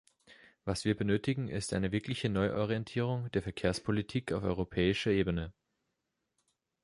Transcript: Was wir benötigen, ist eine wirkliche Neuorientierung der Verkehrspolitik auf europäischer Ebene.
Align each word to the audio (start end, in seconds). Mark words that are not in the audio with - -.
Was 0.65 0.83
wir 0.83 0.97
benötigen, 0.97 1.47
ist 1.47 1.73
eine 1.73 1.91
wirkliche 1.91 2.27
Neuorientierung 2.27 3.29
der 3.33 3.43
Verkehrspolitik 3.43 4.31
auf 4.33 4.41
europäischer 4.41 5.11
Ebene. 5.11 5.53